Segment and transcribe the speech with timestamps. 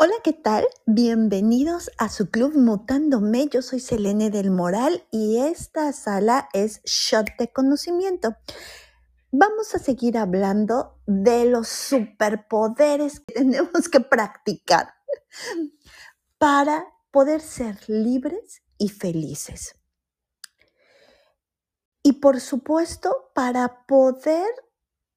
[0.00, 0.64] Hola, ¿qué tal?
[0.86, 3.48] Bienvenidos a su club Mutándome.
[3.48, 8.36] Yo soy Selene del Moral y esta sala es Shot de Conocimiento.
[9.32, 14.94] Vamos a seguir hablando de los superpoderes que tenemos que practicar
[16.38, 19.74] para poder ser libres y felices.
[22.04, 24.48] Y por supuesto, para poder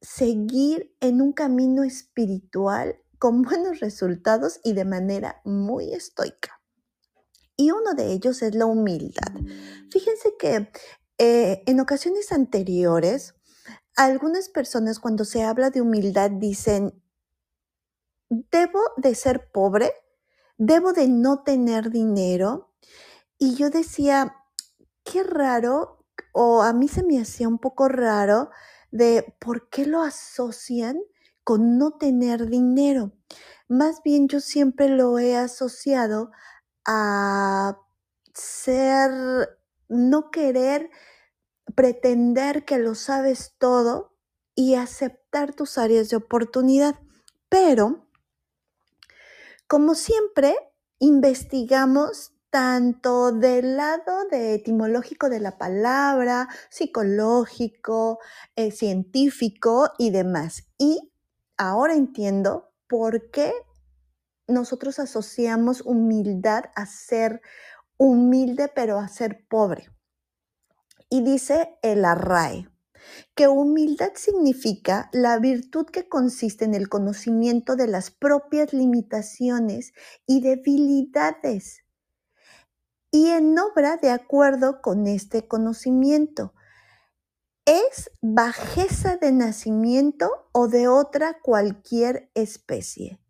[0.00, 6.60] seguir en un camino espiritual con buenos resultados y de manera muy estoica.
[7.56, 9.30] Y uno de ellos es la humildad.
[9.92, 10.72] Fíjense que
[11.18, 13.36] eh, en ocasiones anteriores,
[13.94, 17.00] algunas personas cuando se habla de humildad dicen,
[18.28, 19.92] debo de ser pobre,
[20.58, 22.74] debo de no tener dinero.
[23.38, 24.34] Y yo decía,
[25.04, 28.50] qué raro, o a mí se me hacía un poco raro
[28.90, 31.00] de por qué lo asocian
[31.44, 33.12] con no tener dinero.
[33.68, 36.30] Más bien yo siempre lo he asociado
[36.84, 37.78] a
[38.34, 39.10] ser,
[39.88, 40.90] no querer
[41.74, 44.16] pretender que lo sabes todo
[44.54, 46.96] y aceptar tus áreas de oportunidad.
[47.48, 48.08] Pero,
[49.66, 50.56] como siempre,
[50.98, 58.18] investigamos tanto del lado etimológico de la palabra, psicológico,
[58.56, 60.64] eh, científico y demás.
[60.76, 61.11] Y
[61.68, 63.52] ahora entiendo por qué
[64.48, 67.40] nosotros asociamos humildad a ser
[67.96, 69.88] humilde, pero a ser pobre.
[71.08, 72.68] Y dice el arrae
[73.34, 79.92] que humildad significa la virtud que consiste en el conocimiento de las propias limitaciones
[80.26, 81.82] y debilidades
[83.10, 86.54] y en obra de acuerdo con este conocimiento
[87.64, 93.20] es bajeza de nacimiento o de otra cualquier especie.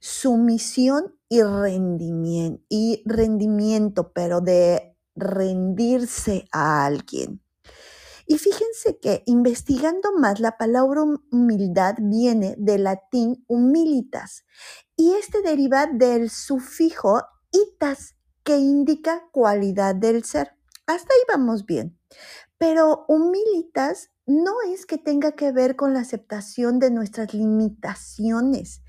[0.00, 7.42] Sumisión y rendimiento, y rendimiento, pero de rendirse a alguien.
[8.26, 14.44] Y fíjense que investigando más, la palabra humildad viene del latín humilitas
[14.96, 20.52] y este deriva del sufijo itas, que indica cualidad del ser.
[20.86, 21.98] Hasta ahí vamos bien.
[22.58, 28.82] Pero humilitas no es que tenga que ver con la aceptación de nuestras limitaciones,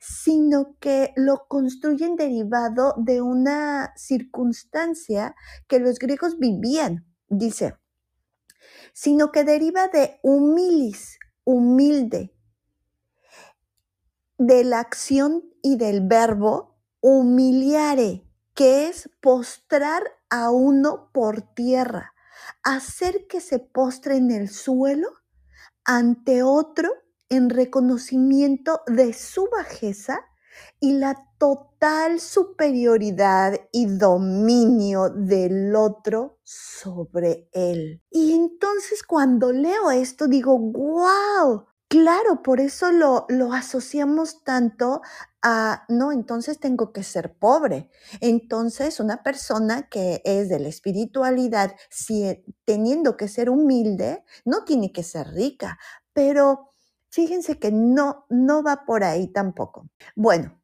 [0.00, 5.34] sino que lo construyen derivado de una circunstancia
[5.66, 7.76] que los griegos vivían, dice,
[8.94, 12.34] sino que deriva de humilis, humilde,
[14.38, 18.24] de la acción y del verbo humiliare,
[18.54, 22.14] que es postrar a uno por tierra
[22.76, 25.08] hacer que se postre en el suelo
[25.84, 26.90] ante otro
[27.30, 30.20] en reconocimiento de su bajeza
[30.78, 38.02] y la total superioridad y dominio del otro sobre él.
[38.10, 45.00] Y entonces cuando leo esto digo, wow, Claro, por eso lo, lo asociamos tanto
[45.40, 47.88] a, no, entonces tengo que ser pobre.
[48.20, 54.92] Entonces, una persona que es de la espiritualidad, si, teniendo que ser humilde, no tiene
[54.92, 55.78] que ser rica.
[56.12, 56.72] Pero
[57.10, 59.88] fíjense que no, no va por ahí tampoco.
[60.14, 60.60] Bueno,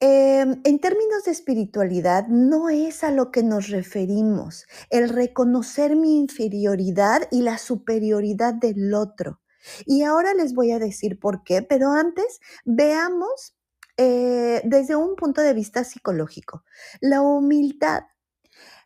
[0.00, 6.18] em, en términos de espiritualidad, no es a lo que nos referimos, el reconocer mi
[6.18, 9.41] inferioridad y la superioridad del otro.
[9.86, 13.56] Y ahora les voy a decir por qué, pero antes veamos
[13.96, 16.64] eh, desde un punto de vista psicológico.
[17.00, 18.04] La humildad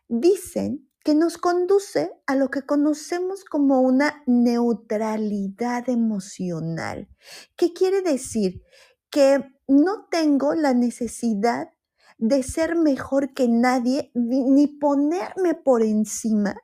[0.07, 7.07] dicen que nos conduce a lo que conocemos como una neutralidad emocional.
[7.55, 8.61] ¿Qué quiere decir?
[9.09, 11.69] Que no tengo la necesidad
[12.17, 16.57] de ser mejor que nadie ni ponerme por encima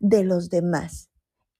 [0.00, 1.10] de los demás.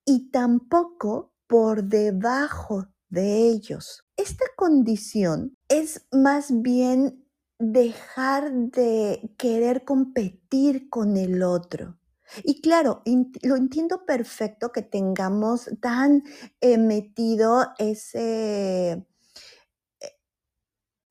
[0.04, 4.04] Y tampoco por debajo de ellos.
[4.16, 7.24] Esta condición es más bien
[7.58, 11.98] dejar de querer competir con el otro.
[12.44, 13.02] Y claro,
[13.42, 16.22] lo entiendo perfecto que tengamos tan
[16.60, 19.06] eh, metido ese, e,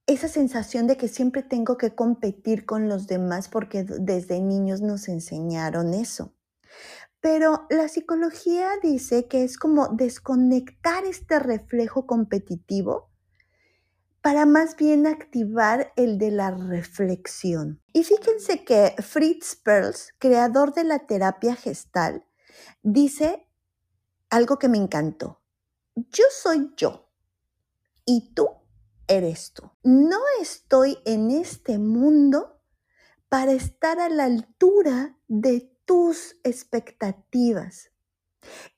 [0.05, 5.07] esa sensación de que siempre tengo que competir con los demás porque desde niños nos
[5.09, 6.36] enseñaron eso.
[7.29, 13.11] Pero la psicología dice que es como desconectar este reflejo competitivo
[14.21, 17.81] para más bien activar el de la reflexión.
[17.91, 22.25] Y fíjense que Fritz Perls, creador de la terapia gestal,
[22.81, 23.45] dice
[24.29, 25.41] algo que me encantó.
[25.95, 27.09] Yo soy yo
[28.05, 28.47] y tú
[29.05, 29.69] eres tú.
[29.83, 32.61] No estoy en este mundo
[33.27, 37.91] para estar a la altura de tus expectativas.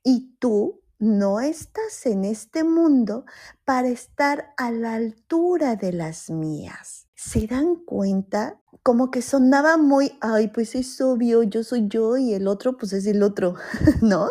[0.03, 3.25] Y tú no estás en este mundo
[3.65, 7.07] para estar a la altura de las mías.
[7.15, 8.61] ¿Se dan cuenta?
[8.83, 12.93] Como que sonaba muy, ay, pues es obvio, yo soy yo y el otro pues
[12.93, 13.55] es el otro,
[14.01, 14.29] ¿no?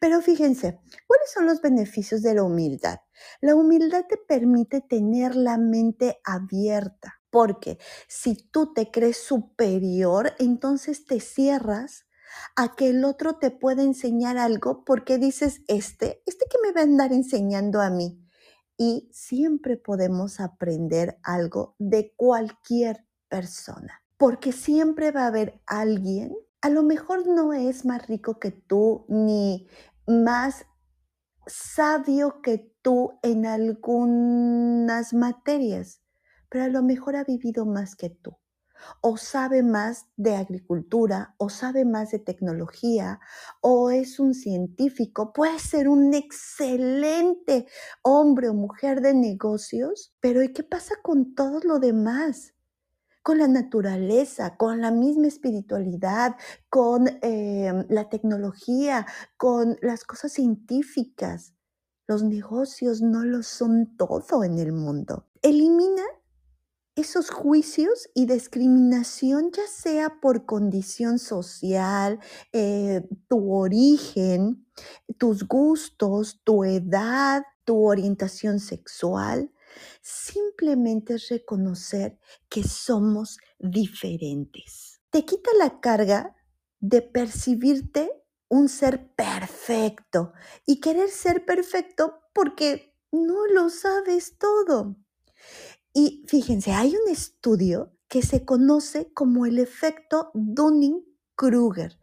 [0.00, 2.98] Pero fíjense, ¿cuáles son los beneficios de la humildad?
[3.40, 7.78] La humildad te permite tener la mente abierta, porque
[8.08, 12.07] si tú te crees superior, entonces te cierras
[12.56, 16.80] a que el otro te pueda enseñar algo porque dices, este, este que me va
[16.80, 18.24] a andar enseñando a mí.
[18.76, 26.70] Y siempre podemos aprender algo de cualquier persona, porque siempre va a haber alguien, a
[26.70, 29.66] lo mejor no es más rico que tú, ni
[30.06, 30.64] más
[31.46, 36.02] sabio que tú en algunas materias,
[36.48, 38.37] pero a lo mejor ha vivido más que tú
[39.00, 43.20] o sabe más de agricultura, o sabe más de tecnología,
[43.60, 47.66] o es un científico, puede ser un excelente
[48.02, 52.54] hombre o mujer de negocios, pero ¿y qué pasa con todo lo demás?
[53.22, 56.36] Con la naturaleza, con la misma espiritualidad,
[56.70, 61.54] con em, la tecnología, con las cosas científicas.
[62.06, 65.26] Los negocios no lo son todo en el mundo.
[65.42, 66.04] Elimina
[67.00, 72.18] esos juicios y discriminación, ya sea por condición social,
[72.52, 74.66] eh, tu origen,
[75.16, 79.52] tus gustos, tu edad, tu orientación sexual,
[80.00, 82.18] simplemente es reconocer
[82.48, 85.00] que somos diferentes.
[85.10, 86.34] Te quita la carga
[86.80, 88.10] de percibirte
[88.48, 90.32] un ser perfecto
[90.66, 94.96] y querer ser perfecto porque no lo sabes todo.
[96.00, 101.98] Y fíjense, hay un estudio que se conoce como el efecto Dunning-Kruger.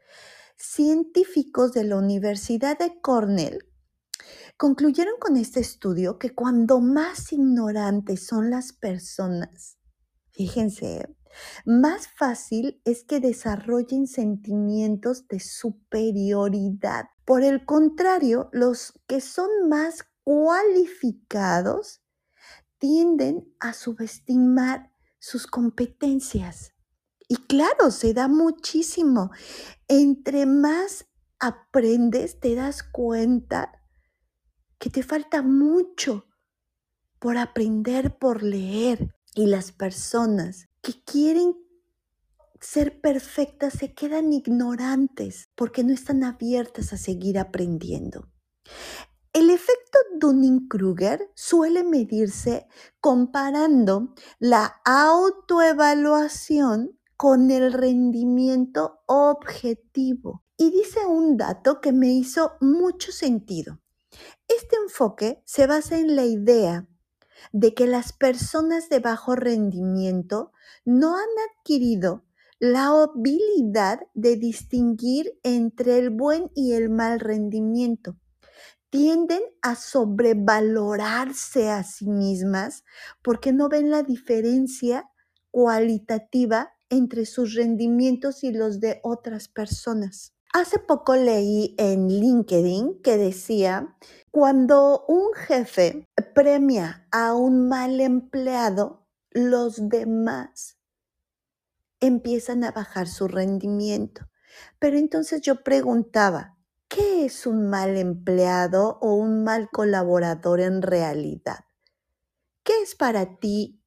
[0.58, 3.60] Científicos de la Universidad de Cornell
[4.58, 9.78] concluyeron con este estudio que cuando más ignorantes son las personas,
[10.32, 11.16] fíjense,
[11.66, 17.06] más fácil es que desarrollen sentimientos de superioridad.
[17.24, 22.02] Por el contrario, los que son más cualificados
[22.86, 26.76] tienden a subestimar sus competencias.
[27.28, 29.32] Y claro, se da muchísimo.
[29.88, 31.08] Entre más
[31.40, 33.72] aprendes, te das cuenta
[34.78, 36.28] que te falta mucho
[37.18, 39.16] por aprender, por leer.
[39.34, 41.56] Y las personas que quieren
[42.62, 48.32] ser perfectas se quedan ignorantes porque no están abiertas a seguir aprendiendo.
[49.36, 52.68] El efecto Dunning-Kruger suele medirse
[53.02, 60.46] comparando la autoevaluación con el rendimiento objetivo.
[60.56, 63.82] Y dice un dato que me hizo mucho sentido.
[64.48, 66.88] Este enfoque se basa en la idea
[67.52, 70.54] de que las personas de bajo rendimiento
[70.86, 72.24] no han adquirido
[72.58, 78.16] la habilidad de distinguir entre el buen y el mal rendimiento
[78.90, 82.84] tienden a sobrevalorarse a sí mismas
[83.22, 85.10] porque no ven la diferencia
[85.52, 90.34] cualitativa entre sus rendimientos y los de otras personas.
[90.54, 93.98] Hace poco leí en LinkedIn que decía,
[94.32, 100.78] cuando un jefe premia a un mal empleado, los demás
[102.00, 104.30] empiezan a bajar su rendimiento.
[104.80, 106.55] Pero entonces yo preguntaba,
[106.88, 111.66] ¿Qué es un mal empleado o un mal colaborador en realidad?
[112.64, 113.84] ¿Qué es para ti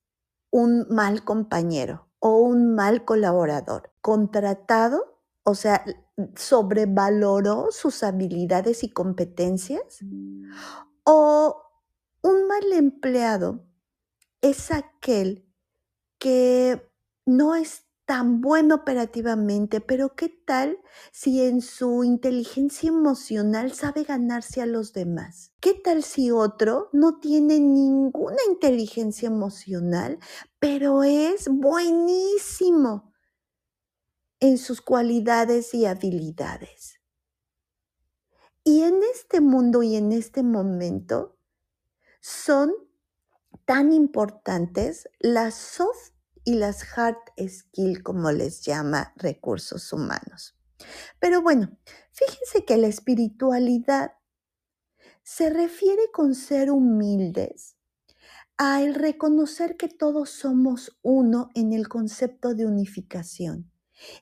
[0.50, 3.93] un mal compañero o un mal colaborador?
[4.00, 5.23] ¿Contratado?
[5.43, 5.85] O sea,
[6.37, 10.00] sobrevaloró sus habilidades y competencias?
[11.05, 11.62] ¿O
[12.23, 13.64] un mal empleado
[14.40, 15.49] es aquel
[16.19, 16.90] que
[17.26, 20.79] no es tan bueno operativamente, pero ¿qué tal
[21.12, 25.53] si en su inteligencia emocional sabe ganarse a los demás?
[25.61, 30.19] ¿Qué tal si otro no tiene ninguna inteligencia emocional,
[30.59, 33.12] pero es buenísimo
[34.41, 37.03] en sus cualidades y habilidades?
[38.65, 41.37] Y en este mundo y en este momento
[42.23, 42.73] son
[43.67, 46.17] tan importantes las soft
[46.49, 50.57] y las hard skills, como les llama recursos humanos.
[51.21, 51.76] Pero bueno,
[52.11, 54.12] fíjense que la espiritualidad
[55.23, 57.76] se refiere con ser humildes
[58.57, 63.71] al reconocer que todos somos uno en el concepto de unificación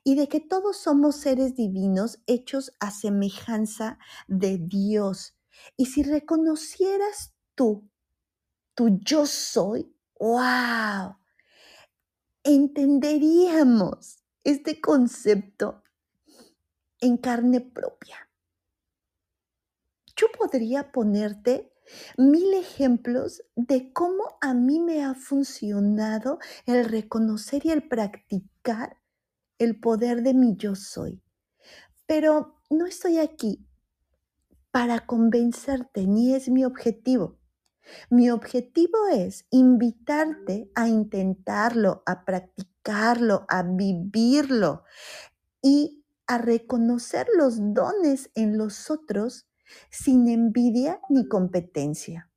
[0.02, 5.36] y de que todos somos seres divinos hechos a semejanza de Dios.
[5.76, 7.88] Y si reconocieras tú,
[8.74, 11.18] tu yo soy, wow,
[12.46, 15.82] entenderíamos este concepto
[17.00, 18.30] en carne propia.
[20.16, 21.72] Yo podría ponerte
[22.16, 28.96] mil ejemplos de cómo a mí me ha funcionado el reconocer y el practicar
[29.58, 31.20] el poder de mi yo soy.
[32.06, 33.66] Pero no estoy aquí
[34.70, 37.38] para convencerte, ni es mi objetivo.
[38.10, 44.84] Mi objetivo es invitarte a intentarlo, a practicarlo, a vivirlo
[45.62, 49.46] y a reconocer los dones en los otros
[49.90, 52.30] sin envidia ni competencia.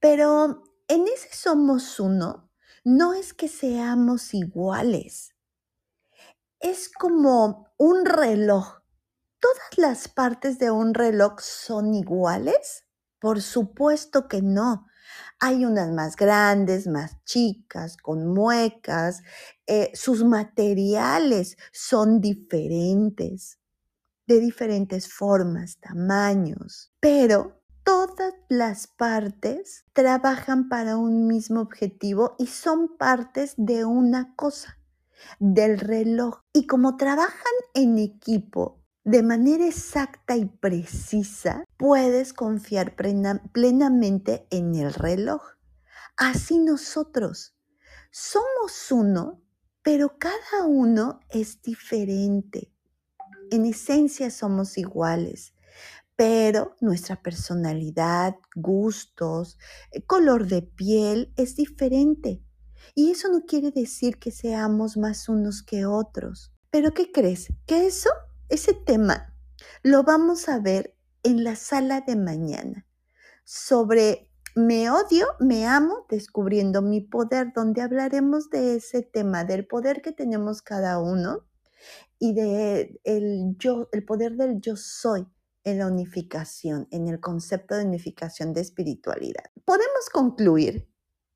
[0.00, 2.50] Pero en ese somos uno,
[2.84, 5.34] no es que seamos iguales.
[6.60, 8.80] Es como un reloj.
[9.40, 12.85] ¿Todas las partes de un reloj son iguales?
[13.26, 14.86] Por supuesto que no.
[15.40, 19.24] Hay unas más grandes, más chicas, con muecas.
[19.66, 23.58] Eh, sus materiales son diferentes
[24.28, 32.96] de diferentes formas, tamaños, pero todas las partes trabajan para un mismo objetivo y son
[32.96, 34.78] partes de una cosa,
[35.40, 36.42] del reloj.
[36.52, 44.92] Y como trabajan en equipo de manera exacta y precisa, puedes confiar plenamente en el
[44.92, 45.42] reloj.
[46.16, 47.56] Así nosotros
[48.10, 49.42] somos uno,
[49.82, 52.72] pero cada uno es diferente
[53.50, 55.54] en esencia somos iguales,
[56.16, 59.58] pero nuestra personalidad, gustos,
[59.92, 62.42] eh, color de piel es diferente.
[62.94, 66.52] Y eso no quiere decir que seamos más unos que otros.
[66.70, 67.52] Pero ¿qué crees?
[67.66, 68.10] Que eso,
[68.48, 69.34] ese tema,
[69.82, 72.86] lo vamos a ver en la sala de mañana
[73.44, 80.00] sobre me odio, me amo, descubriendo mi poder, donde hablaremos de ese tema, del poder
[80.00, 81.46] que tenemos cada uno
[82.18, 85.26] y de el yo, el poder del yo soy
[85.64, 89.44] en la unificación, en el concepto de unificación de espiritualidad.
[89.66, 90.88] Podemos concluir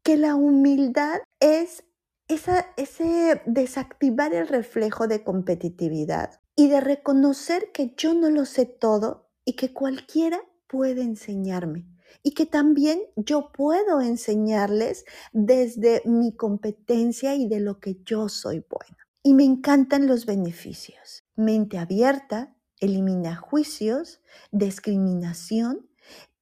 [0.02, 1.84] que la humildad es
[2.26, 8.66] esa, ese desactivar el reflejo de competitividad y de reconocer que yo no lo sé
[8.66, 11.86] todo y que cualquiera puede enseñarme
[12.22, 18.62] y que también yo puedo enseñarles desde mi competencia y de lo que yo soy
[18.68, 18.98] buena.
[19.22, 21.24] Y me encantan los beneficios.
[21.34, 25.88] Mente abierta, elimina juicios, discriminación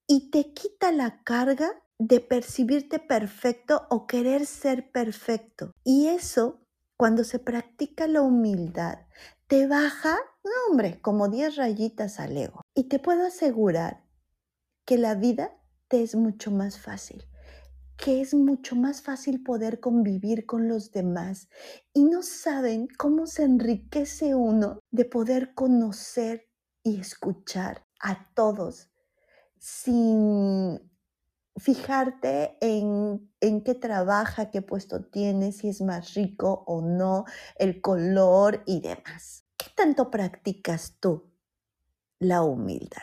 [0.09, 1.71] y te quita la carga
[2.01, 5.71] de percibirte perfecto o querer ser perfecto.
[5.85, 6.59] Y eso,
[6.97, 8.99] cuando se practica la humildad,
[9.49, 12.63] te baja, no hombre, como 10 rayitas al ego.
[12.75, 14.05] Y te puedo asegurar
[14.87, 15.51] que la vida
[15.89, 17.25] te es mucho más fácil
[17.99, 21.49] que es mucho más fácil poder convivir con los demás
[21.93, 26.49] y no saben cómo se enriquece uno de poder conocer
[26.85, 28.89] y escuchar a todos
[29.59, 30.81] sin
[31.59, 37.25] fijarte en, en qué trabaja, qué puesto tiene, si es más rico o no,
[37.57, 39.45] el color y demás.
[39.57, 41.31] ¿Qué tanto practicas tú
[42.19, 43.03] la humildad?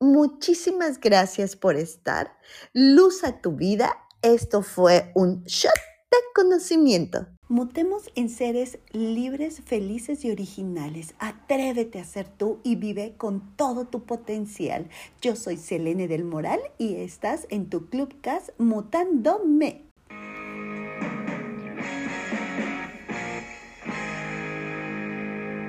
[0.00, 2.36] Muchísimas gracias por estar.
[2.72, 3.92] Luz a tu vida.
[4.20, 5.91] Esto fue un shot
[6.34, 7.26] conocimiento.
[7.48, 11.14] Mutemos en seres libres, felices y originales.
[11.18, 14.88] Atrévete a ser tú y vive con todo tu potencial.
[15.20, 19.91] Yo soy Selene del Moral y estás en tu Clubcast Mutándome.